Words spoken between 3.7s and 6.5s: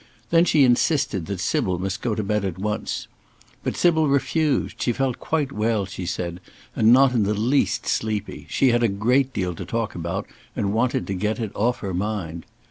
Sybil refused; she felt quite well, she said,